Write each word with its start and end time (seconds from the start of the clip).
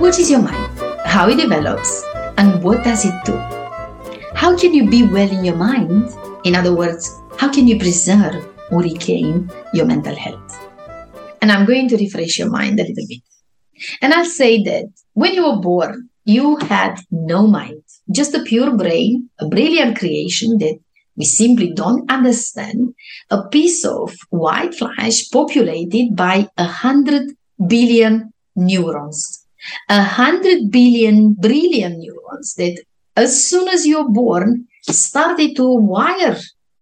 What 0.00 0.18
is 0.18 0.30
your 0.30 0.40
mind? 0.40 0.80
How 1.04 1.28
it 1.28 1.36
develops? 1.36 2.02
And 2.38 2.62
what 2.62 2.82
does 2.82 3.04
it 3.04 3.14
do? 3.26 3.36
How 4.34 4.56
can 4.56 4.72
you 4.72 4.88
be 4.88 5.02
well 5.02 5.30
in 5.30 5.44
your 5.44 5.56
mind? 5.56 6.08
In 6.44 6.54
other 6.54 6.74
words, 6.74 7.20
how 7.36 7.52
can 7.52 7.68
you 7.68 7.78
preserve 7.78 8.48
or 8.70 8.80
regain 8.80 9.50
your 9.74 9.84
mental 9.84 10.16
health? 10.16 10.58
And 11.42 11.52
I'm 11.52 11.66
going 11.66 11.86
to 11.88 11.98
refresh 11.98 12.38
your 12.38 12.48
mind 12.48 12.80
a 12.80 12.84
little 12.84 13.06
bit. 13.06 13.20
And 14.00 14.14
I'll 14.14 14.24
say 14.24 14.62
that 14.62 14.90
when 15.12 15.34
you 15.34 15.44
were 15.44 15.60
born, 15.60 16.08
you 16.24 16.56
had 16.56 16.98
no 17.10 17.46
mind, 17.46 17.82
just 18.10 18.34
a 18.34 18.42
pure 18.42 18.74
brain, 18.74 19.28
a 19.38 19.48
brilliant 19.48 19.98
creation 19.98 20.56
that 20.60 20.78
we 21.16 21.26
simply 21.26 21.74
don't 21.74 22.10
understand, 22.10 22.94
a 23.28 23.46
piece 23.48 23.84
of 23.84 24.16
white 24.30 24.74
flesh 24.74 25.28
populated 25.28 26.16
by 26.16 26.48
a 26.56 26.64
hundred 26.64 27.32
billion 27.68 28.32
neurons. 28.56 29.39
A 29.88 30.02
hundred 30.02 30.70
billion 30.70 31.34
brilliant 31.34 31.98
neurons 31.98 32.54
that 32.54 32.82
as 33.16 33.44
soon 33.44 33.68
as 33.68 33.86
you're 33.86 34.08
born 34.08 34.66
started 34.82 35.56
to 35.56 35.74
wire 35.74 36.38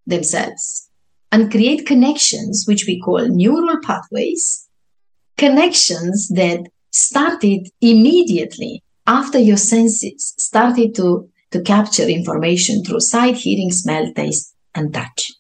themselves 0.07 0.89
and 1.33 1.51
create 1.51 1.87
connections, 1.87 2.65
which 2.67 2.87
we 2.87 3.01
call 3.01 3.27
neural 3.29 3.79
pathways, 3.83 4.69
connections 5.37 6.29
that 6.29 6.61
started 6.93 7.69
immediately 7.81 8.83
after 9.07 9.39
your 9.39 9.57
senses 9.57 10.35
started 10.39 10.95
to, 10.95 11.29
to 11.51 11.63
capture 11.63 12.07
information 12.09 12.85
through 12.85 13.01
sight, 13.01 13.37
hearing, 13.37 13.71
smell, 13.71 14.13
taste, 14.15 14.55
and 14.75 14.93
touch. 14.93 15.33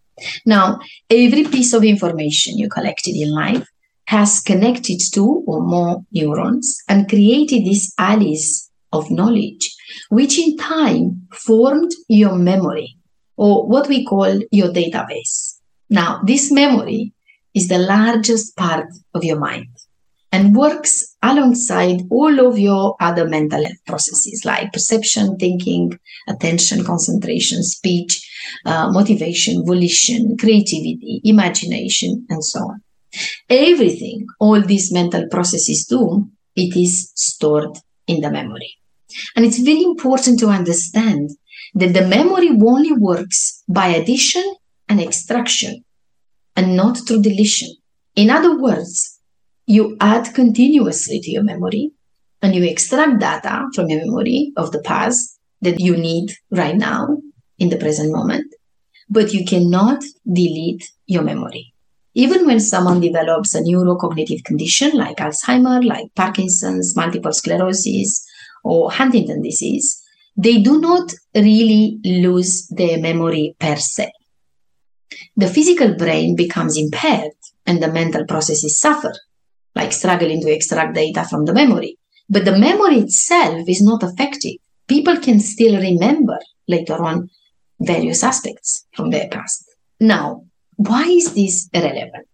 Now, 0.45 0.81
every 1.11 1.45
piece 1.45 1.73
of 1.73 1.85
information 1.85 2.59
you 2.59 2.69
collected 2.69 3.15
in 3.15 3.33
life 3.33 3.69
has 4.09 4.41
connected 4.41 4.99
two 5.13 5.45
or 5.47 5.61
more 5.61 6.03
neurons 6.13 6.79
and 6.89 7.11
created 7.11 7.63
these 7.63 7.93
alleys 7.99 8.71
of 8.91 9.11
knowledge, 9.11 9.77
which 10.09 10.39
in 10.39 10.57
time 10.57 11.29
formed 11.31 11.93
your 12.09 12.35
memory 12.35 12.97
or 13.37 13.69
what 13.69 13.87
we 13.87 14.07
call 14.07 14.41
your 14.51 14.69
database. 14.69 15.59
Now, 15.91 16.23
this 16.25 16.51
memory 16.51 17.13
is 17.53 17.69
the 17.69 17.77
largest 17.77 18.57
part 18.57 18.87
of 19.13 19.25
your 19.25 19.39
mind 19.39 19.69
and 20.33 20.57
works 20.57 21.15
alongside 21.23 22.01
all 22.11 22.47
of 22.47 22.59
your 22.59 22.97
other 23.01 23.29
mental 23.29 23.63
processes 23.87 24.43
like 24.43 24.73
perception, 24.73 25.37
thinking, 25.37 25.99
attention, 26.27 26.83
concentration, 26.83 27.63
speech, 27.63 28.27
uh, 28.65 28.91
motivation, 28.91 29.67
volition, 29.67 30.35
creativity, 30.39 31.21
imagination, 31.25 32.25
and 32.31 32.43
so 32.43 32.61
on. 32.61 32.83
Everything 33.49 34.27
all 34.41 34.61
these 34.61 34.93
mental 34.93 35.27
processes 35.29 35.87
do, 35.87 36.29
it 36.55 36.77
is 36.77 37.13
stored 37.15 37.79
in 38.07 38.21
the 38.21 38.31
memory. 38.31 38.75
And 39.35 39.45
it's 39.45 39.59
very 39.59 39.83
important 39.83 40.39
to 40.41 40.49
understand 40.49 41.31
that 41.75 41.95
the 41.95 42.07
memory 42.07 42.51
only 42.51 42.93
works 42.93 43.63
by 43.69 43.89
addition 43.89 44.45
and 44.89 45.01
extraction 45.01 45.85
and 46.57 46.77
not 46.77 46.99
through 47.07 47.23
deletion. 47.23 47.71
In 48.17 48.31
other 48.31 48.59
words, 48.59 49.21
you 49.67 49.97
add 50.01 50.35
continuously 50.35 51.21
to 51.21 51.31
your 51.31 51.45
memory 51.45 51.93
and 52.43 52.55
you 52.55 52.65
extract 52.65 53.21
data 53.21 53.67
from 53.75 53.89
your 53.89 54.05
memory 54.05 54.53
of 54.57 54.73
the 54.73 54.83
past 54.83 55.39
that 55.61 55.81
you 55.81 55.97
need 55.97 56.33
right 56.51 56.77
now 56.77 57.19
in 57.59 57.69
the 57.69 57.77
present 57.77 58.13
moment, 58.13 58.55
but 59.09 59.33
you 59.33 59.45
cannot 59.45 60.03
delete 60.27 60.91
your 61.07 61.23
memory. 61.23 61.75
Even 62.19 62.47
when 62.47 62.59
someone 62.59 62.99
develops 62.99 63.55
a 63.55 63.61
neurocognitive 63.61 64.43
condition 64.43 64.91
like 64.97 65.19
Alzheimer, 65.19 65.85
like 65.85 66.13
Parkinson's, 66.17 66.97
multiple 66.97 67.33
sclerosis, 67.33 68.27
or 68.65 68.91
Huntington 68.91 69.41
disease, 69.41 70.03
they 70.37 70.61
do 70.61 70.81
not 70.81 71.15
really 71.37 72.01
lose 72.05 72.67
their 72.71 72.99
memory 72.99 73.55
per 73.61 73.77
se. 73.77 74.11
The 75.37 75.47
physical 75.47 75.95
brain 75.95 76.35
becomes 76.35 76.77
impaired 76.77 77.39
and 77.67 77.81
the 77.81 77.93
mental 77.93 78.25
processes 78.27 78.81
suffer 78.81 79.15
like 79.77 79.93
struggling 79.93 80.41
to 80.41 80.53
extract 80.53 80.97
data 80.97 81.25
from 81.25 81.45
the 81.45 81.55
memory. 81.55 81.99
But 82.29 82.45
the 82.45 82.59
memory 82.59 82.99
itself 82.99 83.69
is 83.69 83.81
not 83.81 84.03
affected. 84.03 84.57
People 84.89 85.19
can 85.19 85.39
still 85.39 85.81
remember 85.81 86.41
later 86.67 87.01
on 87.01 87.31
various 87.79 88.25
aspects 88.25 88.87
from 88.97 89.11
their 89.11 89.29
past. 89.29 89.65
Now, 90.01 90.48
why 90.79 91.03
is 91.03 91.35
this 91.35 91.69
relevant? 91.75 92.29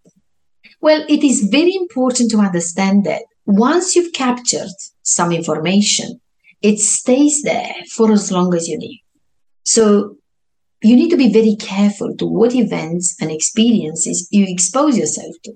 Well, 0.81 1.03
it 1.09 1.25
is 1.25 1.49
very 1.50 1.75
important 1.75 2.31
to 2.32 2.38
understand 2.38 3.05
that 3.05 3.22
once 3.47 3.97
you've 3.97 4.12
captured 4.12 4.69
some 5.03 5.32
information, 5.32 6.21
it 6.60 6.78
stays 6.78 7.43
there 7.43 7.75
for 7.91 8.12
as 8.12 8.31
long 8.31 8.55
as 8.55 8.69
you 8.69 8.78
live. 8.78 9.00
So 9.65 10.16
you 10.82 10.94
need 10.94 11.09
to 11.09 11.16
be 11.16 11.32
very 11.32 11.56
careful 11.56 12.15
to 12.16 12.27
what 12.27 12.55
events 12.55 13.16
and 13.19 13.31
experiences 13.31 14.28
you 14.31 14.44
expose 14.47 14.99
yourself 14.99 15.34
to. 15.44 15.55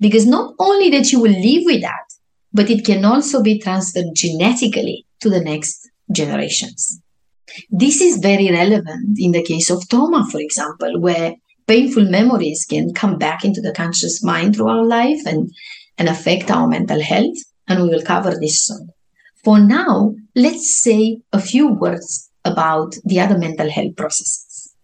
Because 0.00 0.24
not 0.24 0.54
only 0.60 0.90
that 0.90 1.10
you 1.10 1.18
will 1.18 1.32
live 1.32 1.64
with 1.64 1.82
that, 1.82 2.06
but 2.52 2.70
it 2.70 2.84
can 2.84 3.04
also 3.04 3.42
be 3.42 3.58
transferred 3.58 4.14
genetically 4.14 5.04
to 5.20 5.28
the 5.28 5.40
next 5.40 5.90
generations. 6.12 7.00
This 7.70 8.00
is 8.00 8.18
very 8.18 8.52
relevant 8.52 9.18
in 9.18 9.32
the 9.32 9.42
case 9.42 9.68
of 9.68 9.88
trauma, 9.88 10.26
for 10.30 10.40
example, 10.40 11.00
where 11.00 11.34
painful 11.66 12.04
memories 12.04 12.66
can 12.68 12.92
come 12.94 13.18
back 13.18 13.44
into 13.44 13.60
the 13.60 13.72
conscious 13.72 14.22
mind 14.22 14.56
through 14.56 14.68
our 14.68 14.84
life 14.84 15.20
and, 15.26 15.50
and 15.98 16.08
affect 16.08 16.50
our 16.50 16.66
mental 16.66 17.02
health. 17.02 17.36
And 17.66 17.82
we 17.82 17.88
will 17.88 18.02
cover 18.02 18.34
this 18.38 18.66
soon. 18.66 18.90
For 19.42 19.58
now, 19.58 20.14
let's 20.34 20.82
say 20.82 21.20
a 21.32 21.40
few 21.40 21.68
words 21.68 22.30
about 22.44 22.94
the 23.04 23.20
other 23.20 23.38
mental 23.38 23.70
health 23.70 23.96
processes. 23.96 24.74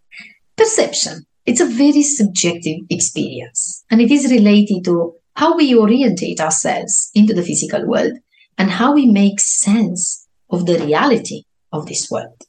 Perception 0.55 1.25
it's 1.45 1.59
a 1.59 1.65
very 1.65 2.03
subjective 2.03 2.81
experience, 2.89 3.83
and 3.89 3.99
it 3.99 4.11
is 4.11 4.31
related 4.31 4.85
to 4.85 5.15
how 5.35 5.57
we 5.57 5.75
orientate 5.75 6.39
ourselves 6.39 7.09
into 7.15 7.33
the 7.33 7.41
physical 7.41 7.87
world 7.87 8.13
and 8.57 8.69
how 8.69 8.93
we 8.93 9.07
make 9.07 9.39
sense 9.39 10.27
of 10.51 10.67
the 10.67 10.77
reality 10.79 11.43
of 11.73 11.87
this 11.87 12.11
world 12.11 12.43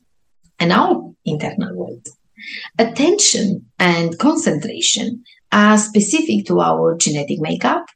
and 0.59 0.73
our 0.73 1.15
internal 1.25 1.75
world. 1.75 2.07
Attention 2.79 3.67
and 3.79 4.19
concentration 4.19 5.25
are 5.51 5.79
specific 5.79 6.47
to 6.47 6.61
our 6.61 6.97
genetic 6.97 7.39
makeup, 7.41 7.87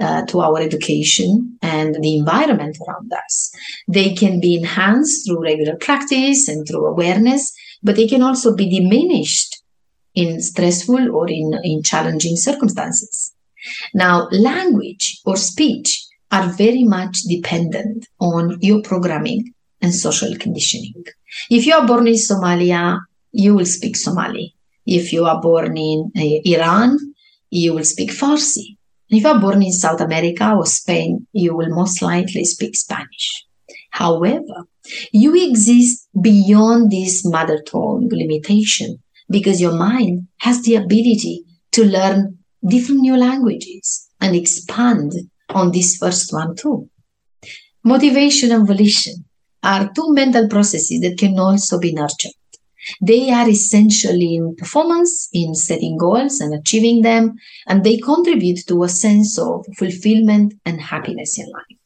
uh, 0.00 0.24
to 0.26 0.40
our 0.40 0.60
education 0.60 1.58
and 1.62 1.94
the 2.02 2.16
environment 2.16 2.76
around 2.86 3.12
us. 3.12 3.50
They 3.88 4.14
can 4.14 4.40
be 4.40 4.56
enhanced 4.56 5.26
through 5.26 5.42
regular 5.42 5.76
practice 5.76 6.48
and 6.48 6.66
through 6.66 6.86
awareness, 6.86 7.52
but 7.82 7.96
they 7.96 8.06
can 8.06 8.22
also 8.22 8.54
be 8.54 8.68
diminished 8.68 9.62
in 10.14 10.40
stressful 10.40 11.14
or 11.14 11.28
in, 11.28 11.58
in 11.62 11.82
challenging 11.82 12.36
circumstances. 12.36 13.34
Now, 13.94 14.28
language 14.30 15.20
or 15.24 15.36
speech 15.36 16.06
are 16.30 16.48
very 16.48 16.84
much 16.84 17.22
dependent 17.22 18.06
on 18.20 18.58
your 18.60 18.82
programming 18.82 19.52
and 19.80 19.94
social 19.94 20.34
conditioning. 20.36 21.04
If 21.50 21.66
you 21.66 21.74
are 21.74 21.86
born 21.86 22.06
in 22.06 22.14
Somalia, 22.14 23.00
you 23.32 23.54
will 23.54 23.66
speak 23.66 23.96
Somali. 23.96 24.54
If 24.86 25.12
you 25.12 25.24
are 25.24 25.40
born 25.40 25.76
in 25.76 26.12
uh, 26.16 26.20
Iran, 26.44 26.98
you 27.50 27.74
will 27.74 27.84
speak 27.84 28.10
Farsi. 28.10 28.76
If 29.08 29.22
you 29.22 29.28
are 29.28 29.40
born 29.40 29.62
in 29.62 29.72
South 29.72 30.00
America 30.00 30.52
or 30.52 30.66
Spain, 30.66 31.26
you 31.32 31.56
will 31.56 31.74
most 31.74 32.02
likely 32.02 32.44
speak 32.44 32.76
Spanish. 32.76 33.46
However, 33.90 34.66
you 35.12 35.34
exist 35.48 36.08
beyond 36.20 36.90
this 36.90 37.24
mother 37.24 37.62
tongue 37.62 38.08
limitation 38.10 38.98
because 39.30 39.60
your 39.60 39.74
mind 39.74 40.28
has 40.38 40.62
the 40.62 40.76
ability 40.76 41.44
to 41.72 41.84
learn 41.84 42.38
different 42.66 43.00
new 43.00 43.16
languages 43.16 44.08
and 44.20 44.34
expand 44.34 45.12
on 45.50 45.72
this 45.72 45.96
first 45.96 46.32
one 46.32 46.54
too. 46.56 46.88
Motivation 47.84 48.50
and 48.52 48.66
volition 48.66 49.24
are 49.62 49.90
two 49.94 50.12
mental 50.12 50.48
processes 50.48 51.00
that 51.00 51.18
can 51.18 51.38
also 51.38 51.78
be 51.78 51.92
nurtured. 51.92 52.32
They 53.00 53.30
are 53.30 53.48
essential 53.48 54.14
in 54.14 54.54
performance, 54.56 55.28
in 55.32 55.54
setting 55.54 55.96
goals 55.96 56.40
and 56.40 56.54
achieving 56.54 57.02
them, 57.02 57.34
and 57.66 57.82
they 57.82 57.96
contribute 57.98 58.66
to 58.68 58.82
a 58.82 58.88
sense 58.88 59.38
of 59.38 59.66
fulfillment 59.76 60.54
and 60.64 60.80
happiness 60.80 61.38
in 61.38 61.46
life. 61.46 61.78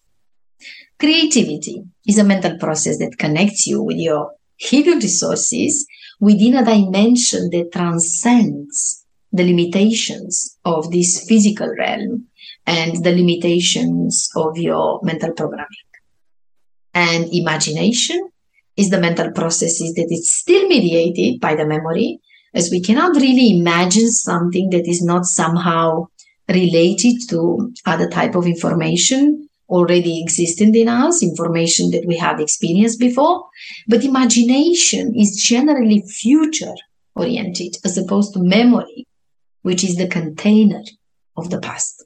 Creativity 0.99 1.83
is 2.07 2.19
a 2.19 2.25
mental 2.25 2.59
process 2.59 2.99
that 2.99 3.19
connects 3.19 3.67
you 3.67 3.83
with 3.83 3.97
your 3.97 4.33
hidden 4.59 4.99
resources 4.99 5.87
within 6.21 6.57
a 6.57 6.65
dimension 6.65 7.49
that 7.51 7.73
transcends 7.73 9.07
the 9.33 9.45
limitations 9.45 10.59
of 10.65 10.91
this 10.91 11.27
physical 11.27 11.69
realm 11.79 12.27
and 12.67 13.03
the 13.03 13.13
limitations 13.13 14.29
of 14.37 14.59
your 14.59 15.01
mental 15.03 15.33
programming. 15.33 15.67
And 16.93 17.33
imagination 17.33 18.30
is 18.81 18.91
the 18.91 19.01
mental 19.01 19.31
processes 19.33 19.93
it's 19.97 20.33
still 20.33 20.67
mediated 20.67 21.41
by 21.41 21.55
the 21.55 21.67
memory, 21.67 22.19
as 22.55 22.71
we 22.71 22.81
cannot 22.81 23.15
really 23.15 23.59
imagine 23.59 24.11
something 24.11 24.71
that 24.71 24.89
is 24.89 25.03
not 25.03 25.25
somehow 25.27 26.07
related 26.49 27.17
to 27.29 27.73
other 27.87 28.09
type 28.09 28.35
of 28.35 28.47
information 28.47 29.49
already 29.69 30.21
existing 30.21 30.75
in 30.75 30.89
us, 30.89 31.23
information 31.23 31.91
that 31.93 32.05
we 32.07 32.17
have 32.17 32.41
experienced 32.41 32.99
before. 32.99 33.45
But 33.87 34.05
imagination 34.05 35.15
is 35.15 35.37
generally 35.37 36.03
future 36.09 36.75
oriented 37.15 37.77
as 37.85 37.97
opposed 37.97 38.35
to 38.35 38.41
memory, 38.41 39.07
which 39.63 39.85
is 39.85 39.97
the 39.97 40.09
container 40.09 40.83
of 41.37 41.51
the 41.51 41.61
past. 41.61 42.05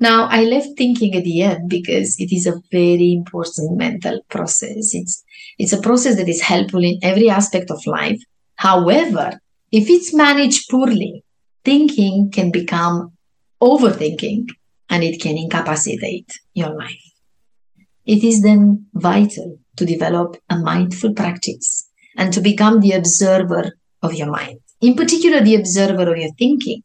Now, 0.00 0.28
I 0.30 0.44
left 0.44 0.76
thinking 0.76 1.14
at 1.14 1.24
the 1.24 1.42
end 1.42 1.68
because 1.68 2.18
it 2.18 2.34
is 2.34 2.46
a 2.46 2.60
very 2.70 3.12
important 3.12 3.76
mental 3.76 4.20
process. 4.28 4.94
It's, 4.94 5.24
it's 5.58 5.72
a 5.72 5.80
process 5.80 6.16
that 6.16 6.28
is 6.28 6.40
helpful 6.40 6.84
in 6.84 6.98
every 7.02 7.30
aspect 7.30 7.70
of 7.70 7.86
life. 7.86 8.20
However, 8.56 9.40
if 9.72 9.88
it's 9.88 10.14
managed 10.14 10.70
poorly, 10.70 11.24
thinking 11.64 12.30
can 12.30 12.50
become 12.50 13.12
overthinking 13.60 14.48
and 14.88 15.02
it 15.02 15.20
can 15.20 15.36
incapacitate 15.36 16.30
your 16.54 16.74
life. 16.74 17.06
It 18.04 18.22
is 18.22 18.42
then 18.42 18.86
vital 18.94 19.58
to 19.76 19.84
develop 19.84 20.36
a 20.48 20.58
mindful 20.58 21.12
practice 21.12 21.90
and 22.16 22.32
to 22.32 22.40
become 22.40 22.80
the 22.80 22.92
observer 22.92 23.76
of 24.02 24.14
your 24.14 24.30
mind, 24.30 24.60
in 24.80 24.94
particular, 24.94 25.40
the 25.40 25.56
observer 25.56 26.10
of 26.10 26.16
your 26.16 26.32
thinking, 26.38 26.82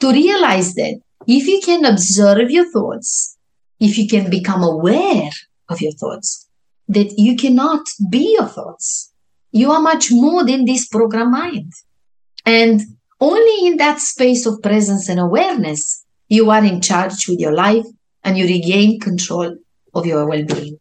to 0.00 0.10
realize 0.10 0.74
that 0.74 1.00
if 1.26 1.46
you 1.46 1.60
can 1.64 1.84
observe 1.84 2.50
your 2.50 2.70
thoughts, 2.70 3.36
if 3.80 3.98
you 3.98 4.08
can 4.08 4.30
become 4.30 4.62
aware 4.62 5.30
of 5.68 5.80
your 5.80 5.92
thoughts, 5.92 6.48
that 6.88 7.18
you 7.18 7.36
cannot 7.36 7.86
be 8.10 8.34
your 8.38 8.46
thoughts. 8.46 9.12
You 9.52 9.70
are 9.72 9.80
much 9.80 10.10
more 10.10 10.44
than 10.44 10.64
this 10.64 10.86
program 10.86 11.30
mind. 11.30 11.72
And 12.44 12.80
only 13.20 13.66
in 13.66 13.76
that 13.78 14.00
space 14.00 14.46
of 14.46 14.62
presence 14.62 15.08
and 15.08 15.18
awareness, 15.18 16.04
you 16.28 16.50
are 16.50 16.64
in 16.64 16.80
charge 16.80 17.28
with 17.28 17.38
your 17.38 17.52
life 17.52 17.86
and 18.22 18.36
you 18.36 18.44
regain 18.46 19.00
control 19.00 19.56
of 19.94 20.06
your 20.06 20.26
well 20.28 20.44
being. 20.44 20.78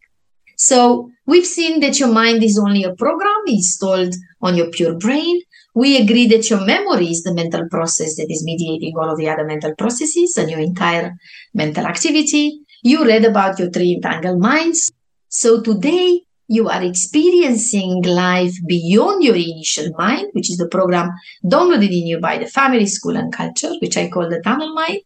So, 0.57 1.12
we've 1.25 1.45
seen 1.45 1.80
that 1.81 2.00
your 2.00 2.12
mind 2.12 2.44
is 2.44 2.60
only 2.60 2.84
a 2.84 2.95
program 2.95 3.44
installed 3.48 4.13
on 4.42 4.56
your 4.56 4.69
pure 4.72 4.98
brain, 4.98 5.42
we 5.73 5.97
agree 5.97 6.27
that 6.27 6.49
your 6.49 6.65
memory 6.65 7.07
is 7.07 7.23
the 7.23 7.33
mental 7.33 7.67
process 7.69 8.15
that 8.17 8.27
is 8.29 8.43
mediating 8.45 8.93
all 8.97 9.09
of 9.09 9.17
the 9.17 9.29
other 9.29 9.45
mental 9.45 9.73
processes 9.75 10.37
and 10.37 10.49
your 10.49 10.59
entire 10.59 11.15
mental 11.53 11.85
activity. 11.85 12.59
You 12.83 13.05
read 13.05 13.25
about 13.25 13.59
your 13.59 13.69
three 13.69 13.93
entangled 13.95 14.39
minds. 14.39 14.91
So 15.29 15.61
today 15.61 16.21
you 16.47 16.69
are 16.69 16.83
experiencing 16.83 18.03
life 18.03 18.53
beyond 18.67 19.23
your 19.23 19.35
initial 19.35 19.91
mind, 19.97 20.27
which 20.33 20.51
is 20.51 20.57
the 20.57 20.67
program 20.67 21.09
downloaded 21.43 21.91
in 21.91 22.07
you 22.07 22.19
by 22.19 22.37
the 22.37 22.45
family, 22.45 22.85
school, 22.85 23.17
and 23.17 23.33
culture, 23.33 23.71
which 23.81 23.97
I 23.97 24.09
call 24.09 24.29
the 24.29 24.41
tunnel 24.41 24.73
mind. 24.73 24.99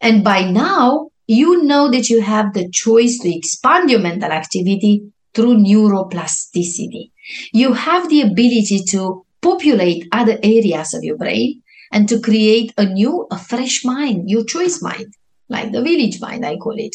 And 0.00 0.24
by 0.24 0.50
now, 0.50 1.10
you 1.26 1.62
know 1.64 1.90
that 1.90 2.08
you 2.08 2.22
have 2.22 2.54
the 2.54 2.70
choice 2.70 3.18
to 3.18 3.36
expand 3.36 3.90
your 3.90 4.00
mental 4.00 4.32
activity 4.32 5.12
through 5.34 5.58
neuroplasticity. 5.58 7.10
You 7.52 7.74
have 7.74 8.08
the 8.08 8.22
ability 8.22 8.84
to 8.90 9.26
populate 9.40 10.06
other 10.12 10.38
areas 10.42 10.94
of 10.94 11.04
your 11.04 11.16
brain 11.16 11.62
and 11.92 12.08
to 12.08 12.20
create 12.20 12.72
a 12.76 12.84
new, 12.84 13.26
a 13.30 13.38
fresh 13.38 13.84
mind, 13.84 14.28
your 14.28 14.44
choice 14.44 14.82
mind, 14.82 15.14
like 15.48 15.72
the 15.72 15.82
village 15.82 16.20
mind, 16.20 16.44
I 16.44 16.56
call 16.56 16.78
it. 16.78 16.94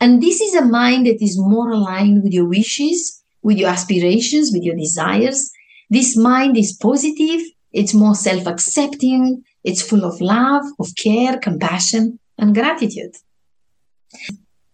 And 0.00 0.22
this 0.22 0.40
is 0.40 0.54
a 0.54 0.64
mind 0.64 1.06
that 1.06 1.22
is 1.22 1.38
more 1.38 1.72
aligned 1.72 2.22
with 2.22 2.32
your 2.32 2.46
wishes, 2.46 3.22
with 3.42 3.58
your 3.58 3.70
aspirations, 3.70 4.52
with 4.52 4.62
your 4.62 4.76
desires. 4.76 5.50
This 5.90 6.16
mind 6.16 6.56
is 6.56 6.72
positive, 6.72 7.40
it's 7.72 7.94
more 7.94 8.14
self 8.14 8.46
accepting, 8.46 9.42
it's 9.64 9.82
full 9.82 10.04
of 10.04 10.20
love, 10.20 10.64
of 10.78 10.88
care, 10.96 11.38
compassion, 11.38 12.18
and 12.38 12.54
gratitude. 12.54 13.16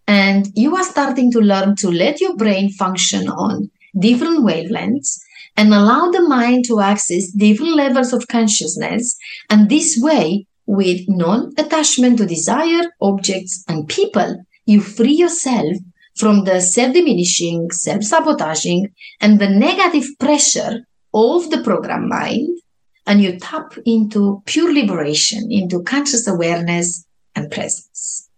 And 0.07 0.49
you 0.55 0.77
are 0.77 0.85
starting 0.85 1.33
to 1.33 1.41
learn 1.41 1.77
to 1.77 1.91
let 1.91 2.21
your 2.21 2.37
brain 2.37 2.71
function 2.71 3.29
on 3.29 3.71
different 3.99 4.41
wavelengths 4.41 5.19
and 5.57 5.73
allow 5.73 6.11
the 6.11 6.23
mind 6.23 6.65
to 6.67 6.81
access 6.81 7.31
different 7.31 7.77
levels 7.77 8.13
of 8.13 8.29
consciousness. 8.29 9.17
And 9.51 9.69
this 9.69 9.99
way, 10.01 10.47
with 10.67 11.03
non 11.09 11.53
attachment 11.59 12.19
to 12.19 12.27
desire, 12.27 12.91
objects, 13.01 13.65
and 13.69 13.89
people, 13.89 14.45
you 14.67 14.81
free 14.81 15.13
yourself 15.13 15.77
from 16.17 16.45
the 16.45 16.61
self 16.61 16.95
diminishing, 16.95 17.71
self 17.71 18.03
sabotaging, 18.03 18.93
and 19.21 19.39
the 19.39 19.49
negative 19.49 20.07
pressure 20.19 20.87
of 21.13 21.51
the 21.51 21.63
program 21.63 22.09
mind. 22.09 22.59
And 23.07 23.21
you 23.21 23.39
tap 23.39 23.77
into 23.85 24.43
pure 24.47 24.73
liberation, 24.73 25.53
into 25.53 25.83
conscious 25.83 26.27
awareness 26.27 27.05
and 27.37 27.51
presence. 27.51 28.31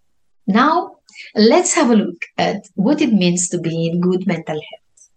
Now, 0.48 0.96
let's 1.36 1.74
have 1.74 1.90
a 1.90 1.94
look 1.94 2.20
at 2.36 2.66
what 2.74 3.00
it 3.00 3.12
means 3.12 3.48
to 3.50 3.58
be 3.58 3.86
in 3.86 4.00
good 4.00 4.26
mental 4.26 4.56
health. 4.56 5.10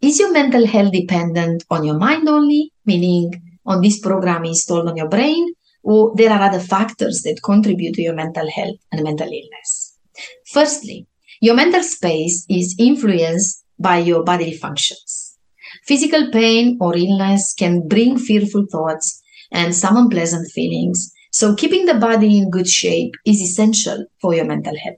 Is 0.00 0.18
your 0.18 0.32
mental 0.32 0.66
health 0.66 0.92
dependent 0.92 1.64
on 1.70 1.84
your 1.84 1.98
mind 1.98 2.28
only, 2.28 2.72
meaning 2.86 3.58
on 3.66 3.82
this 3.82 4.00
program 4.00 4.46
installed 4.46 4.88
on 4.88 4.96
your 4.96 5.08
brain, 5.08 5.54
or 5.82 6.14
there 6.16 6.30
are 6.30 6.42
other 6.42 6.60
factors 6.60 7.20
that 7.22 7.42
contribute 7.42 7.94
to 7.96 8.02
your 8.02 8.14
mental 8.14 8.50
health 8.50 8.76
and 8.90 9.02
mental 9.02 9.28
illness? 9.28 9.98
Firstly, 10.46 11.06
your 11.40 11.54
mental 11.54 11.82
space 11.82 12.46
is 12.48 12.76
influenced 12.78 13.62
by 13.78 13.98
your 13.98 14.22
bodily 14.24 14.56
functions. 14.56 15.36
Physical 15.84 16.30
pain 16.30 16.78
or 16.80 16.96
illness 16.96 17.54
can 17.58 17.86
bring 17.86 18.18
fearful 18.18 18.66
thoughts 18.70 19.22
and 19.52 19.74
some 19.74 19.96
unpleasant 19.96 20.50
feelings. 20.50 21.12
So, 21.30 21.54
keeping 21.54 21.86
the 21.86 21.94
body 21.94 22.38
in 22.38 22.50
good 22.50 22.68
shape 22.68 23.12
is 23.26 23.40
essential 23.40 24.06
for 24.20 24.34
your 24.34 24.44
mental 24.46 24.76
health. 24.76 24.96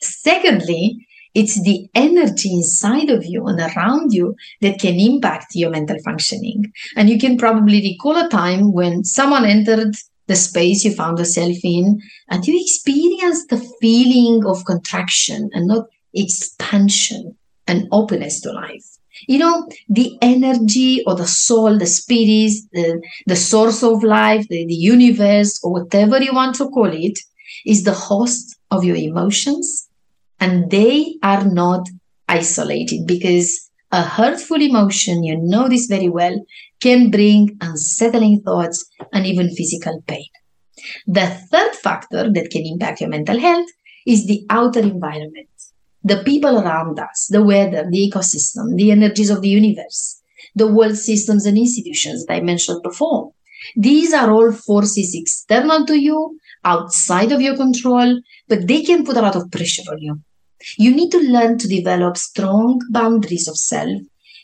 Secondly, 0.00 1.06
it's 1.34 1.62
the 1.62 1.88
energy 1.94 2.52
inside 2.52 3.10
of 3.10 3.24
you 3.24 3.46
and 3.46 3.60
around 3.60 4.12
you 4.12 4.34
that 4.60 4.80
can 4.80 4.98
impact 4.98 5.54
your 5.54 5.70
mental 5.70 5.96
functioning. 6.04 6.72
And 6.96 7.08
you 7.08 7.18
can 7.18 7.38
probably 7.38 7.80
recall 7.80 8.16
a 8.16 8.28
time 8.28 8.72
when 8.72 9.04
someone 9.04 9.44
entered 9.44 9.94
the 10.26 10.36
space 10.36 10.84
you 10.84 10.94
found 10.94 11.18
yourself 11.18 11.56
in 11.62 12.00
and 12.28 12.46
you 12.46 12.60
experienced 12.60 13.48
the 13.48 13.58
feeling 13.80 14.44
of 14.46 14.64
contraction 14.64 15.50
and 15.52 15.66
not 15.66 15.86
expansion 16.14 17.36
and 17.66 17.88
openness 17.92 18.40
to 18.40 18.52
life. 18.52 18.84
You 19.28 19.38
know, 19.38 19.68
the 19.88 20.16
energy 20.22 21.04
or 21.06 21.14
the 21.14 21.26
soul, 21.26 21.78
the 21.78 21.86
spirit, 21.86 22.52
the, 22.72 23.02
the 23.26 23.36
source 23.36 23.82
of 23.82 24.02
life, 24.02 24.48
the, 24.48 24.64
the 24.66 24.74
universe, 24.74 25.60
or 25.62 25.72
whatever 25.72 26.22
you 26.22 26.32
want 26.32 26.54
to 26.56 26.70
call 26.70 26.90
it, 26.90 27.18
is 27.66 27.84
the 27.84 27.92
host 27.92 28.56
of 28.70 28.82
your 28.82 28.96
emotions 28.96 29.89
and 30.40 30.70
they 30.70 31.16
are 31.22 31.44
not 31.44 31.88
isolated 32.28 33.06
because 33.06 33.70
a 33.92 34.02
hurtful 34.02 34.60
emotion, 34.62 35.22
you 35.22 35.36
know 35.36 35.68
this 35.68 35.86
very 35.86 36.08
well, 36.08 36.44
can 36.80 37.10
bring 37.10 37.58
unsettling 37.60 38.40
thoughts 38.40 38.84
and 39.12 39.26
even 39.26 39.54
physical 39.54 40.02
pain. 40.06 40.26
The 41.06 41.26
third 41.50 41.74
factor 41.74 42.32
that 42.32 42.50
can 42.50 42.64
impact 42.64 43.00
your 43.00 43.10
mental 43.10 43.38
health 43.38 43.68
is 44.06 44.26
the 44.26 44.46
outer 44.48 44.80
environment, 44.80 45.48
the 46.02 46.22
people 46.24 46.58
around 46.58 46.98
us, 46.98 47.28
the 47.30 47.44
weather, 47.44 47.86
the 47.90 48.10
ecosystem, 48.10 48.76
the 48.76 48.90
energies 48.90 49.28
of 49.28 49.42
the 49.42 49.48
universe, 49.48 50.22
the 50.54 50.68
world 50.68 50.96
systems 50.96 51.44
and 51.44 51.58
institutions 51.58 52.24
that 52.26 52.34
I 52.34 52.40
mentioned 52.40 52.82
before. 52.82 53.32
These 53.76 54.14
are 54.14 54.30
all 54.30 54.52
forces 54.52 55.14
external 55.14 55.84
to 55.84 56.00
you, 56.00 56.38
outside 56.64 57.32
of 57.32 57.42
your 57.42 57.56
control, 57.56 58.20
but 58.48 58.66
they 58.66 58.82
can 58.82 59.04
put 59.04 59.16
a 59.16 59.22
lot 59.22 59.36
of 59.36 59.50
pressure 59.50 59.82
on 59.90 59.98
you. 59.98 60.20
You 60.76 60.94
need 60.94 61.10
to 61.10 61.18
learn 61.18 61.58
to 61.58 61.68
develop 61.68 62.16
strong 62.16 62.80
boundaries 62.90 63.48
of 63.48 63.56
self 63.56 64.02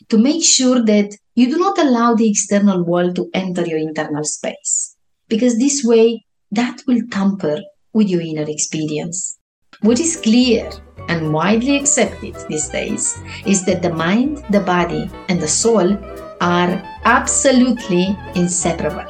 to 0.09 0.17
make 0.17 0.43
sure 0.43 0.83
that 0.85 1.15
you 1.35 1.49
do 1.49 1.57
not 1.57 1.77
allow 1.77 2.15
the 2.15 2.29
external 2.29 2.83
world 2.83 3.15
to 3.15 3.29
enter 3.33 3.65
your 3.65 3.79
internal 3.79 4.23
space. 4.23 4.95
Because 5.27 5.57
this 5.57 5.83
way, 5.83 6.25
that 6.51 6.81
will 6.87 7.01
tamper 7.11 7.61
with 7.93 8.09
your 8.09 8.21
inner 8.21 8.49
experience. 8.49 9.37
What 9.81 9.99
is 9.99 10.17
clear 10.17 10.71
and 11.09 11.33
widely 11.33 11.77
accepted 11.77 12.35
these 12.47 12.69
days 12.69 13.19
is 13.45 13.65
that 13.65 13.81
the 13.81 13.93
mind, 13.93 14.43
the 14.49 14.61
body, 14.61 15.09
and 15.29 15.39
the 15.39 15.47
soul 15.47 15.97
are 16.41 16.81
absolutely 17.03 18.17
inseparable. 18.35 19.05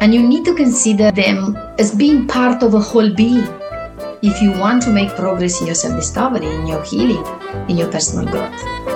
And 0.00 0.12
you 0.12 0.22
need 0.22 0.44
to 0.44 0.54
consider 0.54 1.10
them 1.10 1.56
as 1.78 1.94
being 1.94 2.26
part 2.26 2.62
of 2.62 2.74
a 2.74 2.80
whole 2.80 3.14
being 3.14 3.46
if 4.22 4.40
you 4.40 4.52
want 4.52 4.82
to 4.82 4.90
make 4.90 5.10
progress 5.10 5.60
in 5.60 5.66
your 5.66 5.74
self 5.74 5.96
discovery, 5.96 6.46
in 6.46 6.66
your 6.66 6.82
healing, 6.84 7.24
in 7.68 7.76
your 7.76 7.90
personal 7.90 8.26
growth. 8.26 8.95